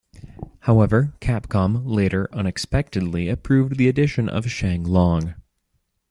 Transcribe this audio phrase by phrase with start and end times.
[0.61, 5.35] However, Capcom later unexpectedly approved the addition of Sheng Long.